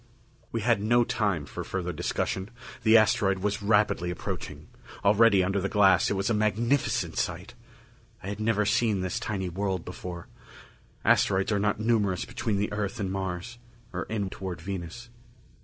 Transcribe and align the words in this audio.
We 0.51 0.61
had 0.61 0.81
no 0.81 1.03
time 1.03 1.45
for 1.45 1.63
further 1.63 1.93
discussion. 1.93 2.49
The 2.81 2.97
asteroid 2.97 3.37
was 3.37 3.61
rapidly 3.61 4.09
approaching. 4.09 4.67
Already, 5.05 5.43
under 5.43 5.61
the 5.61 5.69
glass, 5.69 6.09
it 6.09 6.15
was 6.15 6.27
a 6.27 6.33
magnificent 6.33 7.19
sight. 7.19 7.53
I 8.23 8.29
had 8.29 8.39
never 8.39 8.65
seen 8.65 9.01
this 9.01 9.19
tiny 9.19 9.47
world 9.47 9.85
before 9.85 10.27
asteroids 11.05 11.51
are 11.51 11.59
not 11.59 11.79
numerous 11.79 12.25
between 12.25 12.57
the 12.57 12.73
Earth 12.73 12.99
and 12.99 13.11
Mars, 13.11 13.59
or 13.93 14.05
in 14.05 14.31
toward 14.31 14.59
Venus. 14.59 15.09